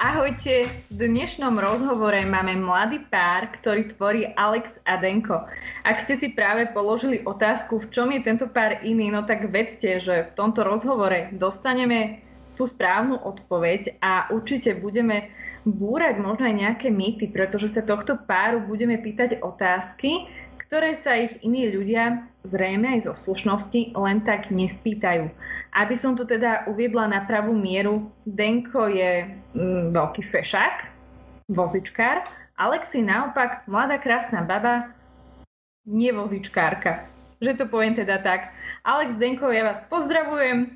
[0.00, 0.64] Ahojte,
[0.96, 5.44] v dnešnom rozhovore máme mladý pár, ktorý tvorí Alex a Denko.
[5.84, 10.00] Ak ste si práve položili otázku, v čom je tento pár iný, no tak vedzte,
[10.00, 12.24] že v tomto rozhovore dostaneme
[12.56, 15.36] tú správnu odpoveď a určite budeme
[15.68, 20.24] búrať možno aj nejaké mýty, pretože sa tohto páru budeme pýtať otázky,
[20.70, 25.26] ktoré sa ich iní ľudia, zrejme aj zo slušnosti, len tak nespýtajú.
[25.74, 29.26] Aby som to teda uviedla na pravú mieru, Denko je
[29.58, 30.86] mm, veľký fešák,
[31.50, 32.22] vozičkár,
[32.54, 34.94] Alexi naopak mladá krásna baba,
[35.90, 37.02] nie vozičkárka.
[37.42, 38.54] Že to poviem teda tak.
[38.86, 40.70] Alex Denko, ja vás pozdravujem.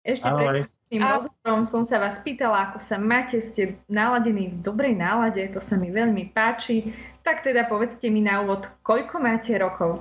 [0.00, 4.96] Ešte pred tým rozhovorom som sa vás pýtala, ako sa máte, ste naladení v dobrej
[4.96, 6.96] nálade, to sa mi veľmi páči.
[7.20, 10.00] Tak teda povedzte mi na úvod, koľko máte rokov?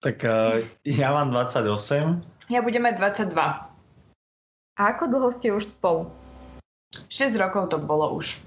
[0.00, 2.48] Tak uh, ja mám 28.
[2.48, 2.96] Ja budem mať
[3.28, 3.36] 22.
[4.76, 6.08] A ako dlho ste už spolu?
[7.12, 8.40] 6 rokov to bolo už.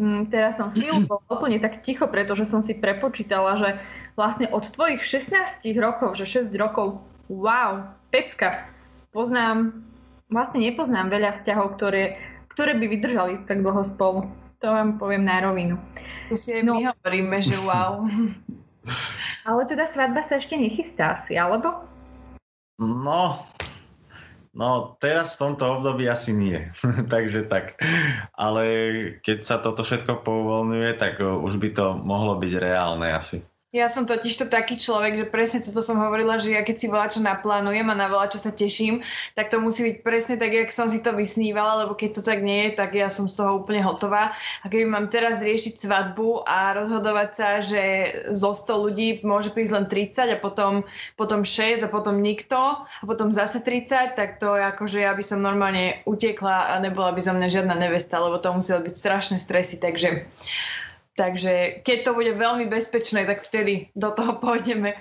[0.00, 3.70] Mm, teraz som chvíľu bol úplne tak ticho, pretože som si prepočítala, že
[4.18, 8.66] vlastne od tvojich 16 rokov, že 6 rokov, wow, pecka.
[9.12, 9.84] Poznám,
[10.32, 12.16] vlastne nepoznám veľa vzťahov, ktoré,
[12.50, 14.20] ktoré by vydržali tak dlho spolu.
[14.62, 15.76] To vám poviem na rovinu.
[16.30, 16.78] To si no.
[16.78, 18.06] my hovoríme, že wow.
[19.48, 21.82] Ale teda svadba sa ešte nechystá asi, alebo?
[22.78, 23.42] No,
[24.54, 26.70] no teraz v tomto období asi nie.
[27.12, 27.76] Takže tak.
[28.38, 28.64] Ale
[29.20, 33.42] keď sa toto všetko pouvoľňuje, tak už by to mohlo byť reálne asi.
[33.72, 36.92] Ja som totiž to taký človek, že presne toto som hovorila, že ja keď si
[36.92, 39.00] čo naplánujem a na čo sa teším,
[39.32, 42.44] tak to musí byť presne tak, jak som si to vysnívala, lebo keď to tak
[42.44, 44.36] nie je, tak ja som z toho úplne hotová.
[44.60, 47.82] A keby mám teraz riešiť svadbu a rozhodovať sa, že
[48.36, 50.84] zo 100 ľudí môže prísť len 30 a potom,
[51.16, 55.16] potom 6 a potom nikto a potom zase 30, tak to je ako, že ja
[55.16, 58.92] by som normálne utekla a nebola by za mňa žiadna nevesta, lebo to muselo byť
[59.00, 60.28] strašné stresy, takže
[61.12, 64.96] Takže keď to bude veľmi bezpečné, tak vtedy do toho pôjdeme.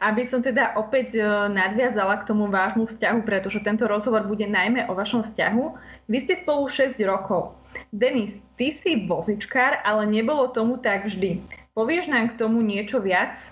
[0.00, 1.22] Aby som teda opäť e,
[1.52, 5.64] nadviazala k tomu vášmu vzťahu, pretože tento rozhovor bude najmä o vašom vzťahu.
[6.08, 7.52] Vy ste spolu 6 rokov.
[7.92, 11.44] Denis, ty si vozičkár, ale nebolo tomu tak vždy.
[11.76, 13.44] Povieš nám k tomu niečo viac?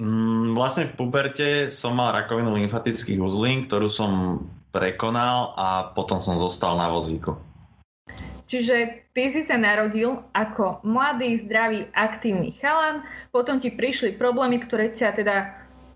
[0.00, 4.12] Mm, vlastne v puberte som mal rakovinu lymfatických uzlín, ktorú som
[4.72, 7.36] prekonal a potom som zostal na vozíku.
[8.48, 14.92] Čiže ty si sa narodil ako mladý, zdravý, aktívny chalan, potom ti prišli problémy, ktoré
[14.92, 15.36] ťa teda,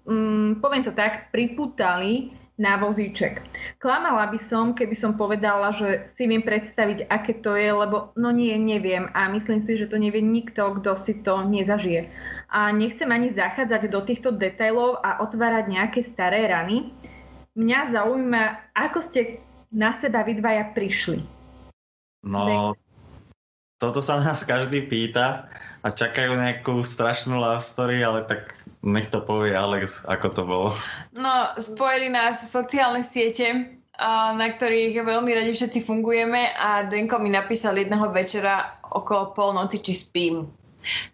[0.04, 3.44] um, poviem to tak, priputali na vozíček.
[3.76, 8.32] Klamala by som, keby som povedala, že si viem predstaviť, aké to je, lebo no
[8.32, 12.08] nie, neviem a myslím si, že to nevie nikto, kto si to nezažije.
[12.48, 16.96] A nechcem ani zachádzať do týchto detailov a otvárať nejaké staré rany.
[17.56, 19.20] Mňa zaujíma, ako ste
[19.68, 21.20] na seba vy dvaja prišli.
[22.24, 22.72] No,
[23.76, 25.48] toto sa nás každý pýta
[25.84, 30.68] a čakajú nejakú strašnú love story, ale tak nech to povie Alex, ako to bolo.
[31.12, 33.76] No, spojili nás sociálne siete,
[34.36, 39.92] na ktorých veľmi radi všetci fungujeme a Denko mi napísal jedného večera okolo polnoci, či
[39.96, 40.48] spím.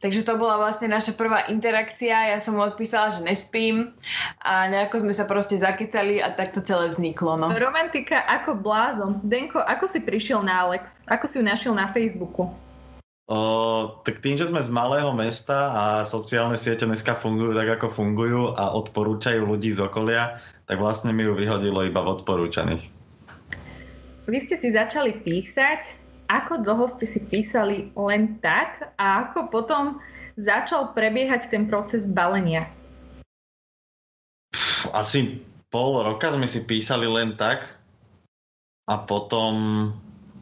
[0.00, 2.34] Takže to bola vlastne naša prvá interakcia.
[2.34, 3.92] Ja som mu odpísala, že nespím
[4.42, 7.36] a nejako sme sa proste zakecali a tak to celé vzniklo.
[7.38, 7.52] No.
[7.52, 9.20] Romantika ako blázon.
[9.24, 10.88] Denko, ako si prišiel na Alex?
[11.08, 12.50] Ako si ju našiel na Facebooku?
[13.30, 13.38] O,
[14.02, 18.52] tak tým, že sme z malého mesta a sociálne siete dneska fungujú tak, ako fungujú
[18.58, 22.90] a odporúčajú ľudí z okolia, tak vlastne mi ju vyhodilo iba v odporúčaných.
[24.26, 26.01] Vy ste si začali písať
[26.40, 30.00] ako dlho ste si písali len tak a ako potom
[30.40, 32.68] začal prebiehať ten proces balenia?
[34.92, 37.64] Asi pol roka sme si písali len tak
[38.88, 39.88] a potom,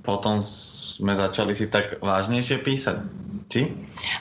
[0.02, 2.96] potom sme začali si tak vážnejšie písať.
[3.50, 3.66] Či?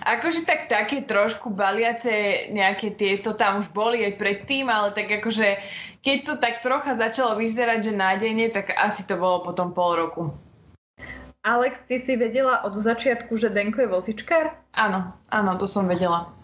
[0.09, 5.47] Akože tak také trošku baliace nejaké tieto tam už boli aj predtým, ale tak akože
[6.01, 10.23] keď to tak trocha začalo vyzerať, že nádejne, tak asi to bolo potom pol roku.
[11.39, 14.59] Alex, ty si vedela od začiatku, že Denko je vozičkár?
[14.75, 16.35] Áno, áno, to som vedela.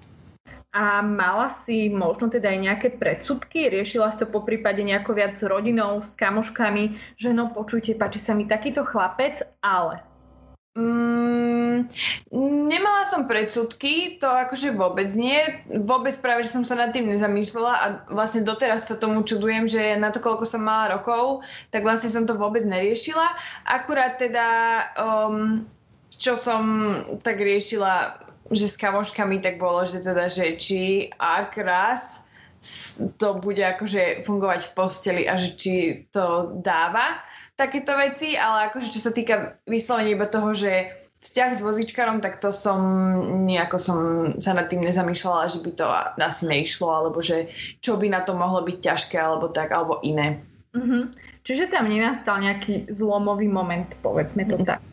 [0.71, 3.67] A mala si možno teda aj nejaké predsudky?
[3.67, 8.23] Riešila si to po prípade nejako viac s rodinou, s kamoškami, že no počujte, páči
[8.23, 9.99] sa mi takýto chlapec, ale
[10.75, 11.87] Mm,
[12.67, 15.39] nemala som predsudky, to akože vôbec nie.
[15.71, 19.95] Vôbec práve, že som sa nad tým nezamýšľala a vlastne doteraz sa tomu čudujem, že
[19.95, 23.23] na to, koľko som mala rokov, tak vlastne som to vôbec neriešila.
[23.71, 24.47] Akurát teda,
[24.99, 25.63] um,
[26.11, 26.91] čo som
[27.23, 28.19] tak riešila,
[28.51, 32.19] že s kamoškami, tak bolo, že teda, že či ak raz
[33.21, 35.73] to bude akože fungovať v posteli a že či
[36.09, 37.21] to dáva
[37.55, 40.91] takéto veci, ale akože čo sa týka vyslovene iba toho, že
[41.25, 42.79] vzťah s vozičkarom, tak to som
[43.49, 43.99] nejako som
[44.37, 45.85] sa nad tým nezamýšľala, že by to
[46.21, 47.49] asi neišlo, alebo že
[47.81, 50.45] čo by na to mohlo byť ťažké, alebo tak, alebo iné.
[50.77, 51.03] Mm-hmm.
[51.41, 54.83] Čiže tam nenastal nejaký zlomový moment, povedzme to tak.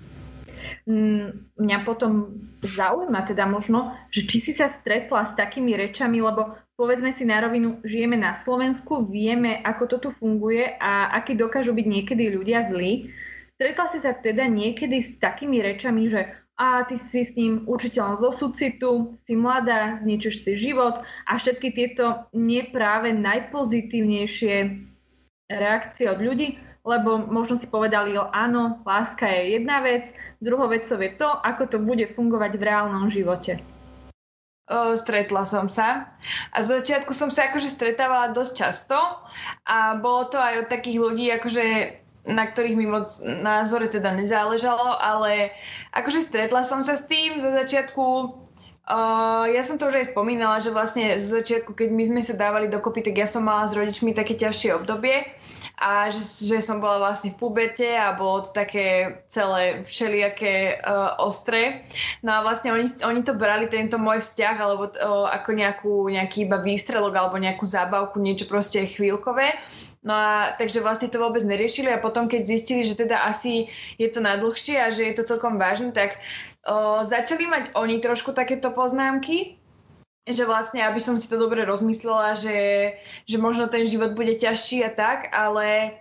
[0.89, 6.57] Mm, mňa potom zaujíma teda možno, že či si sa stretla s takými rečami, lebo
[6.83, 11.71] povedzme si na rovinu, žijeme na Slovensku, vieme, ako to tu funguje a akí dokážu
[11.71, 13.15] byť niekedy ľudia zlí.
[13.55, 16.27] Stretla si sa teda niekedy s takými rečami, že
[16.59, 21.71] a ty si s ním učiteľom zo sucitu, si mladá, zničíš si život a všetky
[21.71, 24.55] tieto nepráve najpozitívnejšie
[25.55, 30.11] reakcie od ľudí, lebo možno si povedali, áno, láska je jedna vec,
[30.43, 33.63] druhou vecou je to, ako to bude fungovať v reálnom živote.
[34.73, 36.09] O, stretla som sa.
[36.57, 38.97] A z začiatku som sa akože stretávala dosť často
[39.69, 41.65] a bolo to aj od takých ľudí, akože
[42.23, 45.53] na ktorých mi moc názore teda nezáležalo, ale
[45.93, 48.05] akože stretla som sa s tým zo začiatku
[48.83, 52.67] Ja som to už aj spomínala, že vlastne z začiatku, keď my sme sa dávali
[52.67, 55.23] dokopy, tak ja som mala s rodičmi také ťažšie obdobie
[55.79, 61.15] a že, že som bola vlastne v puberte a bolo to také celé všelijaké uh,
[61.23, 61.87] ostré.
[62.27, 66.51] No a vlastne oni, oni to brali, tento môj vzťah, alebo uh, ako nejakú, nejaký
[66.51, 69.63] iba výstrelok alebo nejakú zábavku, niečo proste chvíľkové.
[70.03, 73.71] No a takže vlastne to vôbec neriešili a potom, keď zistili, že teda asi
[74.03, 76.19] je to nadlhšie a že je to celkom vážne, tak
[76.67, 79.63] o, začali mať oni trošku takéto poznámky,
[80.27, 82.59] že vlastne, aby som si to dobre rozmyslela, že,
[83.31, 85.99] že možno ten život bude ťažší a tak, ale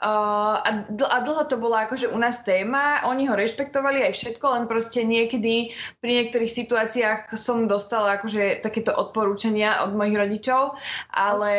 [0.00, 4.16] Uh, a, dl- a dlho to bola akože u nás téma, oni ho rešpektovali aj
[4.16, 10.80] všetko, len proste niekedy pri niektorých situáciách som dostala akože takéto odporúčania od mojich rodičov,
[11.12, 11.52] ale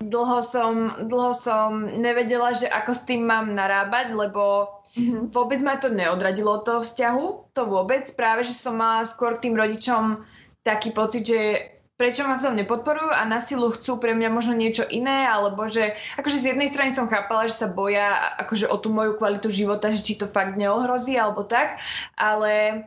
[0.00, 5.32] dlho som, dlho som nevedela, že ako s tým mám narábať, lebo mm-hmm.
[5.32, 9.56] vôbec ma to neodradilo od toho vzťahu, to vôbec, práve, že som mala skôr tým
[9.56, 10.24] rodičom
[10.66, 11.40] taký pocit, že
[11.96, 15.64] prečo ma v tom nepodporujú a na silu chcú pre mňa možno niečo iné, alebo
[15.64, 19.48] že akože z jednej strany som chápala, že sa boja akože o tú moju kvalitu
[19.48, 21.80] života, že či to fakt neohrozí alebo tak,
[22.20, 22.84] ale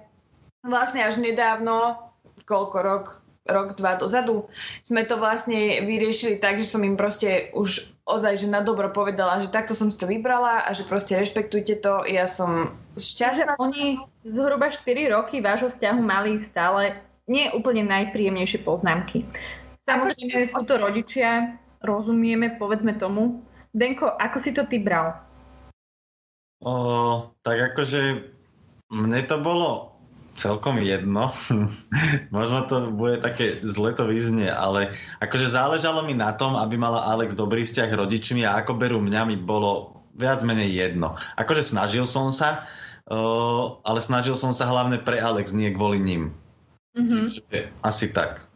[0.62, 1.98] vlastne až nedávno,
[2.46, 3.06] koľko rok,
[3.50, 4.48] rok, dva dozadu,
[4.86, 9.42] sme to vlastne vyriešili tak, že som im proste už ozaj, že na dobro povedala,
[9.42, 13.58] že takto som si to vybrala a že proste rešpektujte to, ja som šťastná.
[13.62, 16.98] Oni zhruba 4 roky vášho vzťahu mali stále
[17.30, 19.22] nie úplne najpríjemnejšie poznámky.
[19.86, 23.46] Samozrejme sú to rodičia, rozumieme, povedzme tomu.
[23.70, 25.14] Denko, ako si to ty bral?
[26.66, 28.26] O, tak akože
[28.90, 29.99] mne to bolo
[30.40, 31.36] celkom jedno.
[32.36, 37.04] Možno to bude také zle to vyznie, ale akože záležalo mi na tom, aby mala
[37.12, 41.20] Alex dobrý vzťah rodičmi a ako berú mňa mi bolo viac menej jedno.
[41.36, 42.64] Akože snažil som sa,
[43.12, 46.32] uh, ale snažil som sa hlavne pre Alex, nie kvôli ním.
[46.96, 47.24] Mm-hmm.
[47.28, 48.48] Čiže asi tak.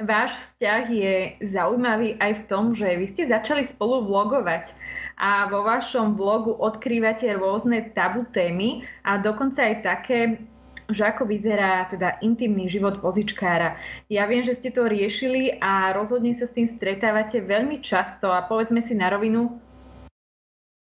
[0.00, 1.14] Váš vzťah je
[1.52, 4.72] zaujímavý aj v tom, že vy ste začali spolu vlogovať
[5.20, 10.40] a vo vašom vlogu odkrývate rôzne tabu témy a dokonca aj také,
[10.88, 13.76] že ako vyzerá teda intimný život vozičkára.
[14.08, 18.48] Ja viem, že ste to riešili a rozhodne sa s tým stretávate veľmi často a
[18.48, 19.60] povedzme si na rovinu,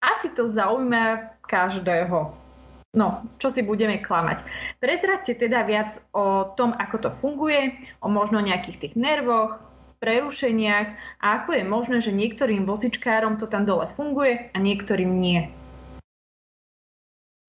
[0.01, 2.33] asi to zaujíma každého.
[2.95, 4.39] No, čo si budeme klamať.
[4.79, 9.59] Prezradte teda viac o tom, ako to funguje, o možno nejakých tých nervoch,
[9.99, 15.49] prerušeniach a ako je možné, že niektorým vozičkárom to tam dole funguje a niektorým nie.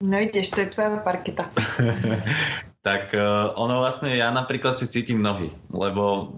[0.05, 1.49] No ideš, to je tvoja parketa.
[2.87, 6.37] tak uh, ono vlastne, ja napríklad si cítim nohy, lebo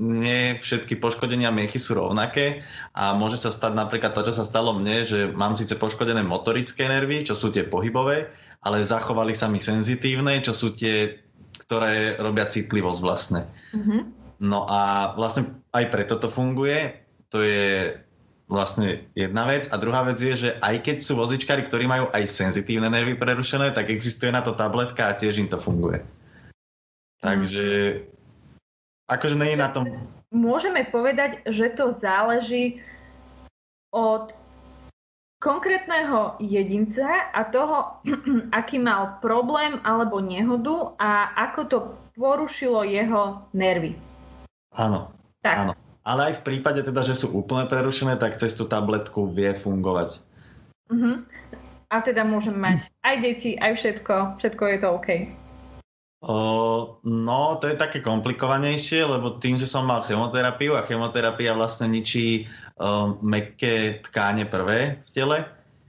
[0.00, 2.64] nie všetky poškodenia miechy sú rovnaké
[2.96, 6.88] a môže sa stať napríklad to, čo sa stalo mne, že mám síce poškodené motorické
[6.88, 8.32] nervy, čo sú tie pohybové,
[8.64, 11.20] ale zachovali sa mi senzitívne, čo sú tie,
[11.68, 13.44] ktoré robia citlivosť vlastne.
[13.76, 14.23] Mm-hmm.
[14.42, 16.94] No a vlastne aj preto to funguje.
[17.30, 17.98] To je
[18.46, 19.70] vlastne jedna vec.
[19.72, 23.72] A druhá vec je, že aj keď sú vozičkári, ktorí majú aj senzitívne nervy prerušené,
[23.72, 26.04] tak existuje na to tabletka a tiež im to funguje.
[27.24, 27.98] Takže
[29.08, 29.88] akože nie je na tom...
[30.34, 32.82] Môžeme povedať, že to záleží
[33.94, 34.34] od
[35.38, 38.00] konkrétneho jedinca a toho,
[38.58, 41.78] aký mal problém alebo nehodu a ako to
[42.16, 43.94] porušilo jeho nervy.
[44.74, 45.14] Áno.
[45.42, 45.54] Tak.
[45.54, 45.72] Áno.
[46.04, 50.20] Ale aj v prípade teda, že sú úplne prerušené, tak cez tú tabletku vie fungovať.
[50.92, 51.24] Uh-huh.
[51.88, 54.42] A teda môžem mať aj deti, aj všetko.
[54.42, 55.08] Všetko je to OK.
[56.24, 56.36] O,
[57.04, 62.48] no, to je také komplikovanejšie, lebo tým, že som mal chemoterapiu a chemoterapia vlastne ničí
[62.80, 65.38] o, mekké tkáne prvé v tele,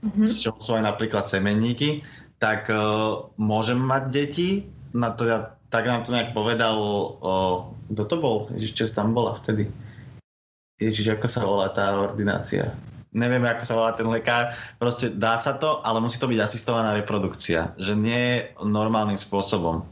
[0.04, 0.28] mm-hmm.
[0.28, 2.04] z čoho sú aj napríklad semenníky,
[2.36, 4.48] tak o, môžem mať deti.
[4.92, 7.34] Na to, ja, tak nám to nejak povedal, o,
[7.92, 8.36] kto to bol?
[8.54, 9.70] Ježiš, čo tam bola vtedy?
[10.76, 12.76] Ježiš, ako sa volá tá ordinácia?
[13.16, 16.92] neviem, ako sa volá ten lekár, proste dá sa to, ale musí to byť asistovaná
[17.00, 19.88] reprodukcia, že nie normálnym spôsobom.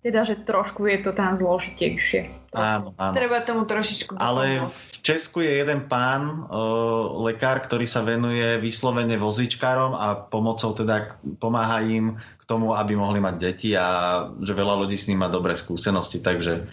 [0.00, 2.32] Teda, že trošku je to tam zložitejšie.
[2.52, 3.14] Áno, áno.
[3.16, 9.16] Treba tomu trošičku Ale v Česku je jeden pán, o, lekár, ktorý sa venuje vyslovene
[9.16, 14.84] vozičkárom a pomocou teda pomáha im k tomu, aby mohli mať deti a že veľa
[14.84, 16.68] ľudí s ním má dobré skúsenosti, takže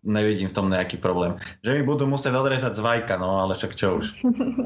[0.00, 1.36] nevidím v tom nejaký problém.
[1.60, 4.06] Že mi budú musieť odrezať z vajka, no ale však čo už.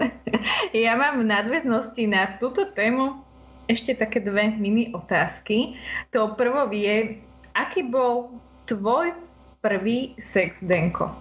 [0.86, 3.24] ja mám v nadväznosti na túto tému
[3.70, 5.78] ešte také dve mini otázky.
[6.12, 9.14] To prvo je, aký bol tvoj
[9.62, 11.12] prvý sex, Denko?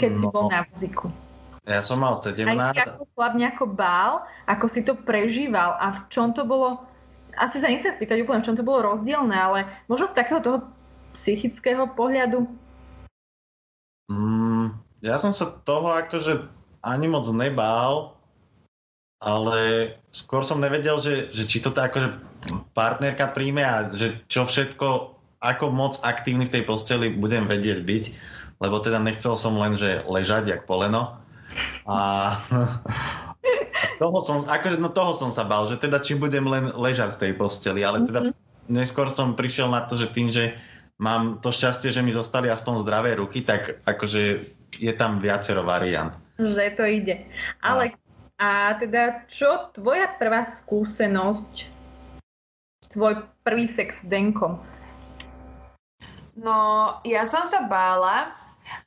[0.00, 0.18] Keď no.
[0.18, 1.06] si bol na muziku.
[1.66, 2.46] Ja som mal 17.
[2.46, 4.12] Aj si ako chlap nejako bál,
[4.46, 6.78] ako si to prežíval a v čom to bolo,
[7.34, 10.58] asi sa nechcem spýtať úplne, v čom to bolo rozdielne, ale možno z takého toho
[11.18, 12.46] psychického pohľadu
[14.06, 16.46] Mm, ja som sa toho akože
[16.86, 18.14] ani moc nebál,
[19.18, 22.14] ale skôr som nevedel, že, že či to tá akože
[22.70, 25.15] partnerka príjme a že čo všetko,
[25.52, 28.04] ako moc aktívny v tej posteli budem vedieť byť,
[28.58, 31.16] lebo teda nechcel som len, že ležať jak poleno.
[31.86, 32.34] A
[34.02, 37.20] toho som, akože no toho som sa bál, že teda či budem len ležať v
[37.28, 38.70] tej posteli, ale teda mm-hmm.
[38.72, 40.56] neskôr som prišiel na to, že tým, že
[40.98, 44.22] mám to šťastie, že mi zostali aspoň zdravé ruky, tak akože
[44.76, 46.12] je tam viacero variant.
[46.36, 47.24] Že to ide.
[47.64, 47.96] Ale
[48.36, 51.72] a teda čo tvoja prvá skúsenosť,
[52.92, 54.60] tvoj prvý sex s Denkom?
[56.36, 58.30] No, ja som sa bála,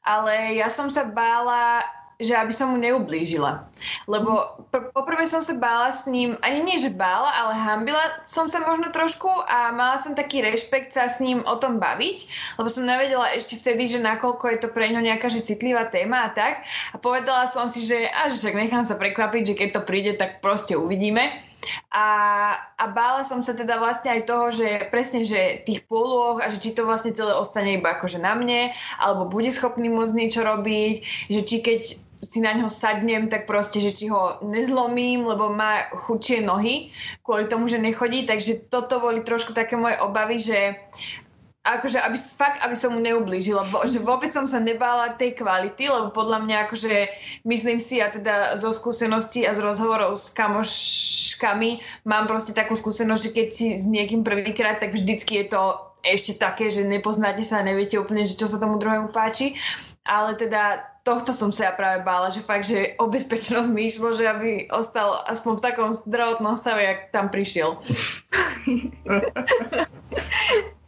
[0.06, 1.82] ale ja som sa bála
[2.20, 3.63] že aby som mu neublížila.
[4.03, 8.51] Lebo pr- poprvé som sa bála s ním, ani nie, že bála, ale hambila som
[8.51, 12.27] sa možno trošku a mala som taký rešpekt sa s ním o tom baviť,
[12.60, 16.27] lebo som nevedela ešte vtedy, že nakoľko je to pre ňo nejaká že citlivá téma
[16.27, 16.68] a tak.
[16.91, 20.44] A povedala som si, že až však nechám sa prekvapiť, že keď to príde, tak
[20.44, 21.39] proste uvidíme.
[21.92, 22.06] A,
[22.78, 26.62] a bála som sa teda vlastne aj toho, že presne, že tých pôloh a že
[26.62, 30.96] či to vlastne celé ostane iba akože na mne, alebo bude schopný môcť niečo robiť,
[31.28, 31.82] že či keď
[32.20, 36.92] si na ňo sadnem, tak proste, že či ho nezlomím, lebo má chudšie nohy
[37.24, 38.28] kvôli tomu, že nechodí.
[38.28, 40.75] Takže toto boli trošku také moje obavy, že
[41.78, 45.86] akože aby, fakt, aby som mu neublížila, bo, že vôbec som sa nebála tej kvality,
[45.86, 46.94] lebo podľa mňa akože
[47.46, 53.22] myslím si, a teda zo skúseností a z rozhovorov s kamoškami mám proste takú skúsenosť,
[53.22, 57.60] že keď si s niekým prvýkrát, tak vždycky je to ešte také, že nepoznáte sa
[57.60, 59.60] a neviete úplne, že čo sa tomu druhému páči.
[60.08, 64.16] Ale teda tohto som sa ja práve bála, že fakt, že o bezpečnosť mi išlo,
[64.16, 67.76] že aby ostal aspoň v takom zdravotnom stave, jak tam prišiel.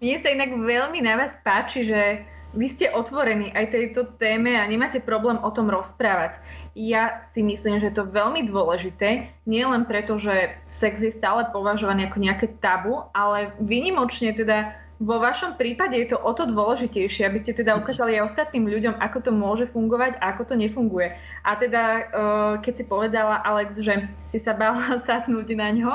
[0.01, 2.25] Mne sa inak veľmi na vás páči, že
[2.57, 6.41] vy ste otvorení aj tejto téme a nemáte problém o tom rozprávať.
[6.73, 11.45] Ja si myslím, že je to veľmi dôležité, nie len preto, že sex je stále
[11.53, 17.25] považovaný ako nejaké tabu, ale vynimočne teda vo vašom prípade je to o to dôležitejšie,
[17.25, 21.17] aby ste teda ukázali aj ostatným ľuďom, ako to môže fungovať a ako to nefunguje.
[21.41, 25.93] A teda, eh, keď si povedala Alex, že si sa bála sadnúť na ňo,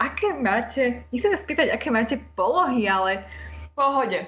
[0.00, 3.24] aké máte, nechcem sa spýtať, aké máte polohy, ale...
[3.76, 4.24] Pohode,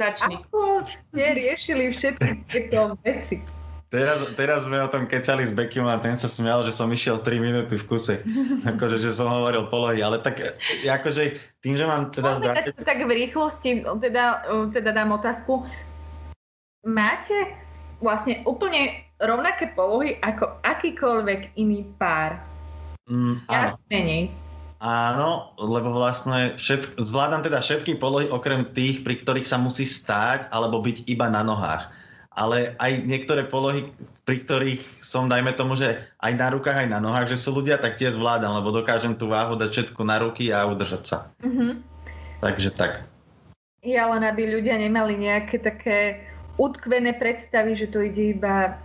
[0.00, 0.40] začni.
[0.48, 3.44] Ako ste riešili všetky tieto veci?
[3.88, 7.24] Teraz, teraz sme o tom kecali s Bekim a ten sa smial, že som išiel
[7.24, 8.20] 3 minúty v kuse.
[8.72, 10.40] akože, že som hovoril polohy, ale tak
[10.84, 12.72] akože tým, že mám teda zdravie...
[12.72, 15.64] Tak, tak v rýchlosti teda, teda dám otázku.
[16.84, 17.56] Máte
[18.04, 22.40] vlastne úplne rovnaké polohy ako akýkoľvek iný pár?
[23.08, 23.76] Mm, áno.
[24.78, 30.54] Áno, lebo vlastne všetk, zvládam teda všetky polohy okrem tých, pri ktorých sa musí stáť
[30.54, 31.90] alebo byť iba na nohách
[32.38, 33.90] ale aj niektoré polohy,
[34.22, 37.82] pri ktorých som, dajme tomu, že aj na rukách, aj na nohách, že sú ľudia,
[37.82, 41.18] tak tie zvládam, lebo dokážem tú váhu dať všetku na ruky a udržať sa.
[41.42, 41.72] Mm-hmm.
[42.38, 43.02] Takže tak.
[43.82, 46.22] Ja len aby ľudia nemali nejaké také
[46.54, 48.78] utkvené predstavy, že to ide iba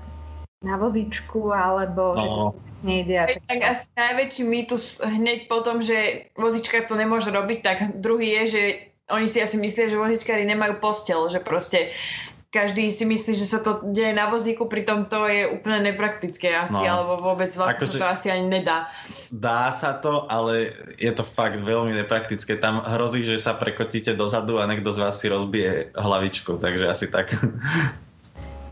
[0.64, 2.20] na vozíčku, alebo no.
[2.20, 2.46] že to
[2.84, 3.16] nejde.
[3.20, 7.78] A tak, tak asi najväčší mýtus hneď po tom, že vozičkár to nemôže robiť, tak
[8.00, 8.64] druhý je, že
[9.12, 11.92] oni si asi myslia, že vozičkári nemajú postel, že proste
[12.54, 16.78] každý si myslí, že sa to deje na vozíku, pritom to je úplne nepraktické asi,
[16.78, 16.86] no.
[16.86, 18.94] alebo vôbec vlastne Akože- to asi ani nedá.
[19.34, 20.70] Dá sa to, ale
[21.02, 22.62] je to fakt veľmi nepraktické.
[22.62, 27.10] Tam hrozí, že sa prekotíte dozadu a niekto z vás si rozbije hlavičku, takže asi
[27.10, 27.34] tak.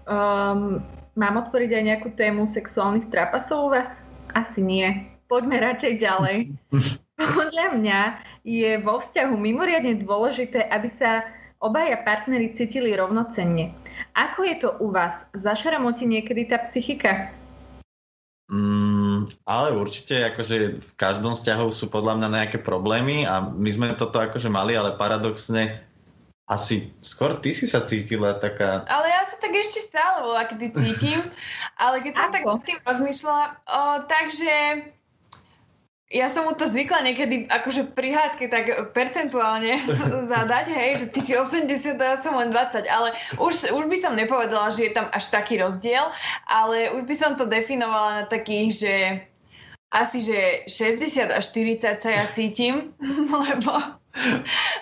[0.05, 3.89] Um, mám otvoriť aj nejakú tému sexuálnych trapasov u vás?
[4.31, 5.11] Asi nie.
[5.27, 6.37] Poďme radšej ďalej.
[7.37, 8.01] Podľa mňa
[8.41, 11.23] je vo vzťahu mimoriadne dôležité, aby sa
[11.61, 13.71] obaja partnery cítili rovnocenne.
[14.17, 15.13] Ako je to u vás?
[15.37, 17.29] Zašramotí niekedy tá psychika?
[18.51, 23.95] Mm, ale určite akože v každom vzťahu sú podľa mňa nejaké problémy a my sme
[23.95, 25.79] toto akože mali, ale paradoxne
[26.51, 28.83] asi skôr ty si sa cítila taká...
[28.91, 31.23] Ale ja sa tak ešte stále volá, kedy cítim,
[31.83, 32.51] ale keď som tak Ako?
[32.59, 33.81] nad tým rozmýšľala, o,
[34.11, 34.53] takže
[36.11, 39.79] ja som mu to zvykla niekedy akože pri hádke tak percentuálne
[40.35, 43.97] zadať, hej, že ty si 80 a ja som len 20, ale už, už by
[43.97, 46.11] som nepovedala, že je tam až taký rozdiel,
[46.51, 48.93] ale už by som to definovala na takých, že
[49.91, 52.91] asi, že 60 až 40 sa ja cítim,
[53.47, 54.00] lebo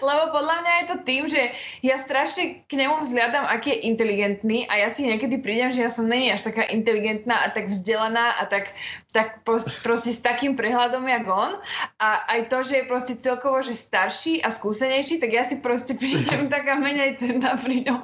[0.07, 1.41] lebo podľa mňa je to tým, že
[1.85, 5.91] ja strašne k nemu vzhľadám, aký je inteligentný a ja si niekedy prídem, že ja
[5.93, 8.73] som není až taká inteligentná a tak vzdelaná a tak,
[9.13, 9.45] tak
[9.85, 11.61] proste s takým prehľadom jak on.
[12.01, 15.93] A aj to, že je proste celkovo že starší a skúsenejší, tak ja si proste
[15.93, 18.01] prídem taká menej cenná pri ňom.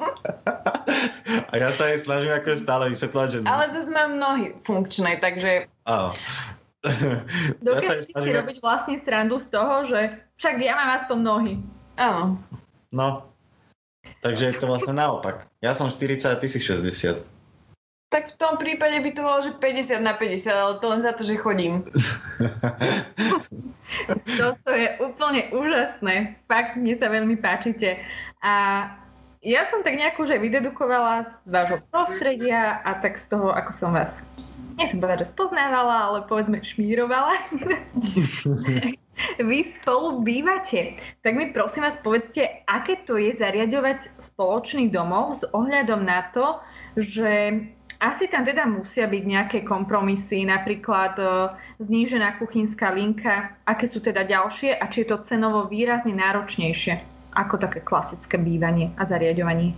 [1.49, 3.37] A ja sa jej snažím ako stále vysvetľovať, že...
[3.49, 6.13] Ale zase mám nohy funkčné, takže Áno.
[6.85, 6.93] ja
[7.61, 8.35] Dokážete si snažím...
[8.41, 11.53] robiť vlastne srandu z toho, že však ja mám aspoň nohy.
[11.95, 12.39] áno.
[12.91, 13.07] No.
[14.21, 15.49] Takže je to vlastne naopak.
[15.61, 17.25] Ja som 40 a ty si 60.
[18.13, 21.11] Tak v tom prípade by to bolo, že 50 na 50, ale to len za
[21.17, 21.83] to, že chodím.
[24.39, 26.37] Toto je úplne úžasné.
[26.45, 27.99] Fakt, mne sa veľmi páčite.
[28.45, 28.53] A
[29.41, 31.13] ja som tak nejako už aj vydedukovala
[31.43, 34.09] z vášho prostredia a tak z toho, ako som vás
[34.77, 37.35] nechcem povedať, že spoznávala, ale povedzme šmírovala.
[39.39, 40.99] Vy spolu bývate.
[41.23, 46.59] Tak mi prosím vás povedzte, aké to je zariadovať spoločný domov s ohľadom na to,
[46.99, 47.63] že
[47.99, 51.25] asi tam teda musia byť nejaké kompromisy, napríklad e,
[51.79, 57.59] znížená kuchynská linka, aké sú teda ďalšie a či je to cenovo výrazne náročnejšie ako
[57.59, 59.75] také klasické bývanie a zariadovanie.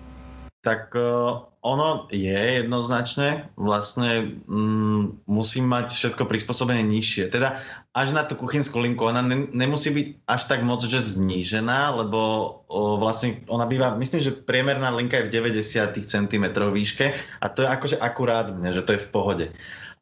[0.66, 7.28] Tak uh, ono je jednoznačne, vlastne mm, musí mať všetko prispôsobené nižšie.
[7.28, 7.60] Teda
[7.92, 12.20] až na tú kuchynskú linku, ona ne, nemusí byť až tak moc, že znížená, lebo
[12.72, 17.06] o, vlastne ona býva, myslím, že priemerná linka je v 90 cm výške
[17.44, 19.48] a to je akože akurátne, že to je v pohode.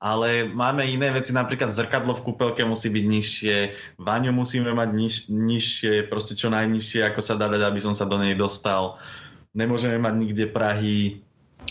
[0.04, 3.58] Ale máme iné veci, napríklad zrkadlo v kúpelke musí byť nižšie,
[3.98, 8.06] vaňu musíme mať niž, nižšie, proste čo najnižšie, ako sa dá dať, aby som sa
[8.06, 9.02] do nej dostal.
[9.56, 11.24] Nemôžeme mať nikde Prahy,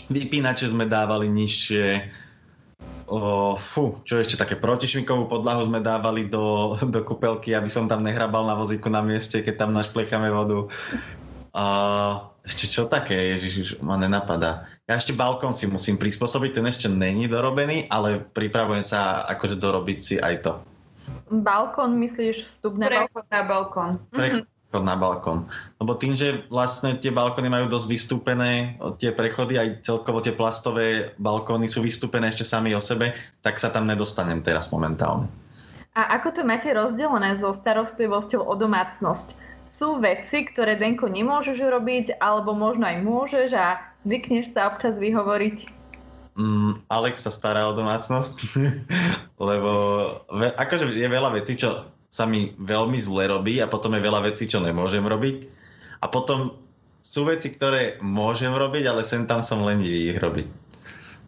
[0.09, 2.11] vypínače sme dávali nižšie,
[3.05, 8.01] O, fú, čo ešte také protišmikovú podlahu sme dávali do, do kúpelky, aby som tam
[8.01, 10.65] nehrabal na vozíku na mieste, keď tam našplecháme vodu.
[11.53, 11.65] A
[12.41, 14.65] ešte čo také, ježiš, už ma nenapadá.
[14.89, 19.99] Ja ešte balkón si musím prispôsobiť, ten ešte není dorobený, ale pripravujem sa akože dorobiť
[20.01, 20.51] si aj to.
[21.29, 23.05] Balkón, myslíš, vstup na balkón?
[23.05, 23.91] Prechod na balkón.
[24.09, 25.47] Prechod na balkón.
[25.77, 31.15] Lebo tým, že vlastne tie balkóny majú dosť vystúpené, tie prechody, aj celkovo tie plastové
[31.21, 33.13] balkóny sú vystúpené ešte sami o sebe,
[33.45, 35.29] tak sa tam nedostanem teraz momentálne.
[35.95, 39.31] A ako to máte rozdelené so starostlivosťou o domácnosť?
[39.71, 45.75] Sú veci, ktoré Denko nemôžeš robiť, alebo možno aj môžeš a zvykneš sa občas vyhovoriť?
[46.35, 48.59] Mm, Alex sa stará o domácnosť,
[49.49, 49.71] lebo
[50.35, 54.25] ve, akože je veľa vecí, čo sa mi veľmi zle robí a potom je veľa
[54.25, 55.37] vecí, čo nemôžem robiť.
[56.01, 56.55] A potom
[57.05, 60.47] sú veci, ktoré môžem robiť, ale sem tam som lenivý ich robiť.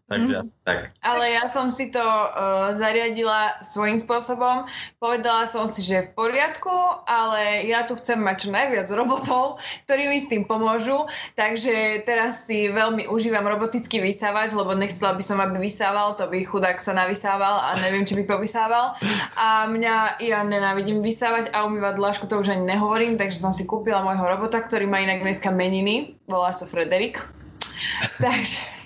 [0.08, 0.40] Takže Mhm.
[0.40, 0.78] asi tak.
[1.04, 4.64] Ale ja som si to uh, zariadila svojím spôsobom.
[5.04, 6.72] Povedala som si, že je v poriadku,
[7.04, 11.12] ale ja tu chcem mať čo najviac robotov, ktorí mi s tým pomôžu.
[11.36, 16.40] Takže teraz si veľmi užívam robotický vysávač, lebo nechcela by som, aby vysával, to by
[16.40, 18.96] chudák sa navysával a neviem, či by povysával.
[19.36, 23.68] A mňa, ja nenávidím vysávať a umývať dlažku, to už ani nehovorím, takže som si
[23.68, 27.20] kúpila môjho robota, ktorý má inak dneska meniny, volá sa Frederik.
[28.24, 28.77] takže...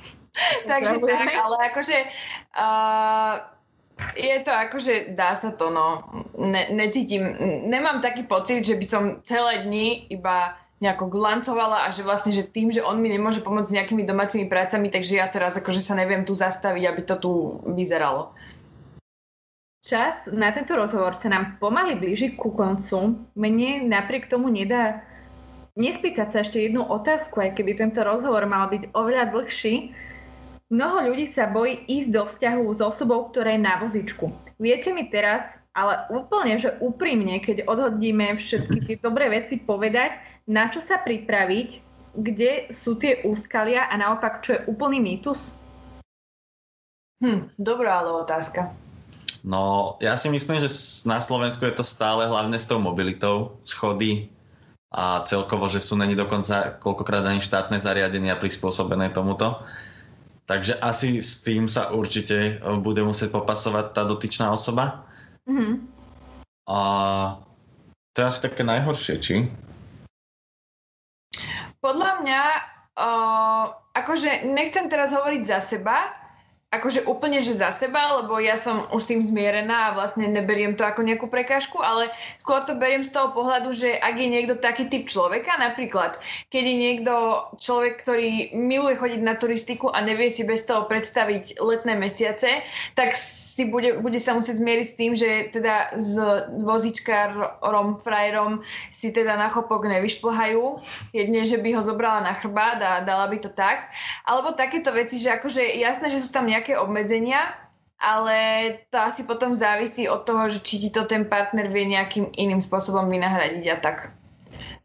[0.72, 1.98] Takže tak, ale akože
[2.58, 3.36] uh,
[4.18, 6.02] je to akože, dá sa to, no,
[6.38, 7.22] ne, necítim,
[7.70, 12.50] nemám taký pocit, že by som celé dni iba nejako glancovala a že vlastne, že
[12.50, 15.94] tým, že on mi nemôže pomôcť s nejakými domácimi prácami, takže ja teraz akože sa
[15.94, 17.32] neviem tu zastaviť, aby to tu
[17.78, 18.34] vyzeralo.
[19.82, 23.18] Čas na tento rozhovor sa nám pomaly blíži ku koncu.
[23.34, 25.02] Mne napriek tomu nedá
[25.74, 29.94] nespýtať sa ešte jednu otázku, aj keby tento rozhovor mal byť oveľa dlhší.
[30.72, 34.32] Mnoho ľudí sa bojí ísť do vzťahu s osobou, ktorá je na vozičku.
[34.56, 35.44] Viete mi teraz,
[35.76, 40.16] ale úplne, že úprimne, keď odhodíme všetky tie dobré veci povedať,
[40.48, 41.84] na čo sa pripraviť,
[42.16, 45.52] kde sú tie úskalia a naopak, čo je úplný mýtus?
[47.20, 48.72] Hm, dobrá ale otázka.
[49.44, 50.72] No, ja si myslím, že
[51.04, 54.32] na Slovensku je to stále hlavne s tou mobilitou, schody
[54.88, 59.60] a celkovo, že sú není dokonca koľkokrát ani štátne zariadenia prispôsobené tomuto.
[60.46, 65.08] Takže asi s tým sa určite bude musieť popasovať tá dotyčná osoba.
[65.48, 65.74] Mm-hmm.
[66.68, 66.80] A
[68.12, 69.36] to je asi také najhoršie, či?
[71.82, 72.42] Podľa mňa,
[73.00, 76.21] uh, akože nechcem teraz hovoriť za seba,
[76.72, 80.88] akože úplne, že za seba, lebo ja som už tým zmierená a vlastne neberiem to
[80.88, 82.08] ako nejakú prekážku, ale
[82.40, 86.16] skôr to beriem z toho pohľadu, že ak je niekto taký typ človeka, napríklad,
[86.48, 87.14] keď je niekto
[87.60, 92.64] človek, ktorý miluje chodiť na turistiku a nevie si bez toho predstaviť letné mesiace,
[92.96, 93.12] tak
[93.52, 96.16] si bude, bude sa musieť zmieriť s tým, že teda s
[96.64, 100.80] vozičkárom, frajerom si teda na chopok nevyšplhajú,
[101.12, 103.92] jedne, že by ho zobrala na chrbát a dala by to tak.
[104.24, 107.58] Alebo takéto veci, že akože jasné, že sú tam nejaké nejaké obmedzenia,
[107.98, 108.38] ale
[108.94, 112.62] to asi potom závisí od toho, že či ti to ten partner vie nejakým iným
[112.62, 114.14] spôsobom vynahradiť a tak.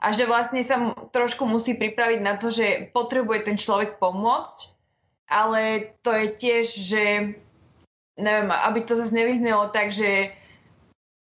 [0.00, 4.72] A že vlastne sa trošku musí pripraviť na to, že potrebuje ten človek pomôcť,
[5.28, 7.04] ale to je tiež, že
[8.16, 10.32] neviem, aby to zase nevyznelo tak, že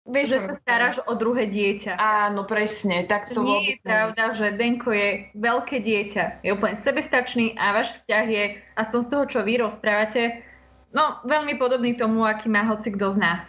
[0.03, 1.95] Vieš, že sa staráš o druhé dieťa.
[1.95, 3.07] Áno, presne.
[3.07, 6.43] Tak to Nie je pravda, že Denko je veľké dieťa.
[6.43, 10.43] Je úplne sebestačný a váš vzťah je, aspoň z toho, čo vy rozprávate,
[10.91, 13.45] no veľmi podobný tomu, aký má hoci kto z nás.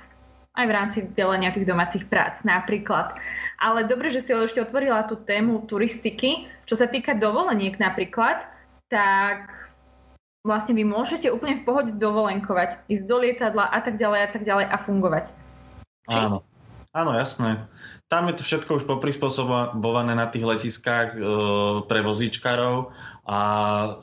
[0.54, 3.18] Aj v rámci delenia tých domácich prác napríklad.
[3.58, 6.46] Ale dobre, že si ešte otvorila tú tému turistiky.
[6.70, 8.46] Čo sa týka dovoleniek napríklad,
[8.94, 9.50] tak
[10.46, 14.44] vlastne vy môžete úplne v pohode dovolenkovať, ísť do lietadla a tak ďalej a tak
[14.46, 15.26] ďalej a fungovať.
[16.08, 16.44] Áno,
[16.92, 17.64] áno, jasné.
[18.12, 21.20] Tam je to všetko už poprispôsobované na tých letiskách e,
[21.90, 22.94] pre vozíčkarov
[23.26, 23.40] a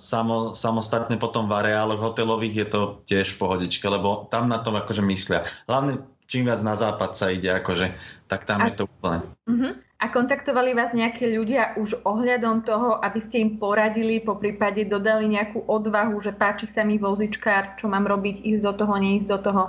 [0.00, 4.74] samo, samostatne potom v areáloch hotelových je to tiež v pohodičke, lebo tam na tom
[4.80, 5.46] akože myslia.
[5.68, 7.90] Hlavne čím viac na západ sa ide, akože,
[8.30, 9.26] tak tam a, je to úplne.
[9.50, 9.74] Uh-huh.
[10.00, 15.26] A kontaktovali vás nejakí ľudia už ohľadom toho, aby ste im poradili, po prípade dodali
[15.26, 19.38] nejakú odvahu, že páči sa mi vozičkár, čo mám robiť, ísť do toho, neísť do
[19.42, 19.62] toho?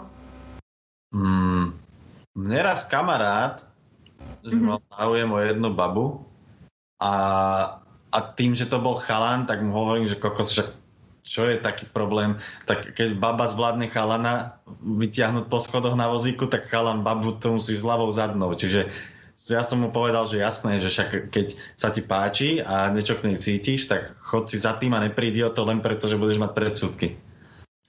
[1.12, 1.51] Hmm,
[2.36, 3.63] mne raz kamarát,
[4.41, 4.67] že mm-hmm.
[4.67, 6.06] mal záujem o jednu babu
[7.02, 7.13] a,
[8.13, 10.63] a tým, že to bol chalan, tak mu hovorím, že kokos, že
[11.22, 16.65] čo je taký problém, tak keď baba zvládne chalana vyťahnuť po schodoch na vozíku, tak
[16.70, 18.58] chalan babu to musí zľavou zadnou.
[18.58, 18.89] Čiže
[19.50, 23.30] ja som mu povedal, že jasné, že však keď sa ti páči a niečo k
[23.30, 26.41] nej cítiš, tak chod si za tým a neprídi o to len preto, že budeš
[26.41, 27.08] mať predsudky.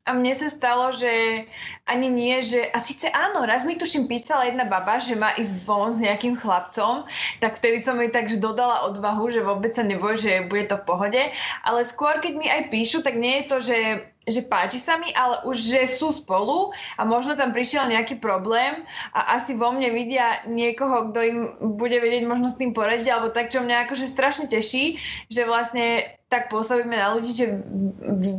[0.02, 1.46] A mne sa stalo, že
[1.86, 2.66] ani nie, že...
[2.74, 6.34] A síce áno, raz mi tuším písala jedna baba, že má ísť von s nejakým
[6.34, 7.06] chlapcom,
[7.38, 10.86] tak vtedy som jej tak dodala odvahu, že vôbec sa neboj, že bude to v
[10.90, 11.22] pohode.
[11.62, 13.76] Ale skôr, keď mi aj píšu, tak nie je to, že
[14.26, 18.86] že páči sa mi, ale už, že sú spolu a možno tam prišiel nejaký problém
[19.10, 21.38] a asi vo mne vidia niekoho, kto im
[21.74, 26.06] bude vedieť možno s tým poradiť, alebo tak, čo mňa akože strašne teší, že vlastne
[26.32, 27.60] tak pôsobíme na ľudí, že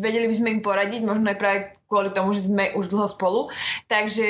[0.01, 3.53] vedeli by sme im poradiť, možno aj práve kvôli tomu, že sme už dlho spolu.
[3.85, 4.29] Takže,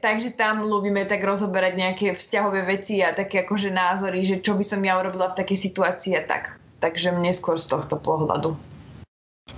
[0.00, 4.64] takže tam ľúbime tak rozoberať nejaké vzťahové veci a také akože názory, že čo by
[4.64, 6.56] som ja urobila v takej situácii a tak.
[6.80, 8.56] Takže mne skôr z tohto pohľadu.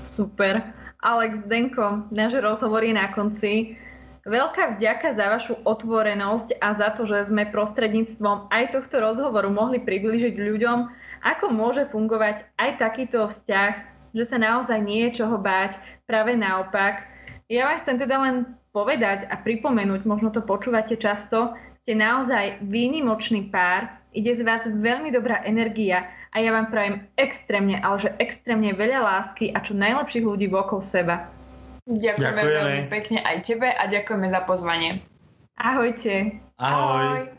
[0.03, 0.84] Super.
[1.05, 3.77] Alex Denko, náš rozhovor je na konci.
[4.25, 9.85] Veľká vďaka za vašu otvorenosť a za to, že sme prostredníctvom aj tohto rozhovoru mohli
[9.85, 10.89] priblížiť ľuďom,
[11.21, 13.73] ako môže fungovať aj takýto vzťah,
[14.17, 15.77] že sa naozaj nie je čoho báť,
[16.09, 17.05] práve naopak.
[17.53, 18.37] Ja vám chcem teda len
[18.73, 21.53] povedať a pripomenúť, možno to počúvate často,
[21.85, 27.79] ste naozaj výnimočný pár, ide z vás veľmi dobrá energia a ja vám prajem extrémne,
[27.79, 31.31] ale že extrémne veľa lásky a čo najlepších ľudí okolo seba.
[31.87, 34.99] Ďakujeme, ďakujeme veľmi pekne aj tebe a ďakujeme za pozvanie.
[35.55, 36.43] Ahojte.
[36.59, 37.31] Ahoj.
[37.31, 37.34] Ahoj.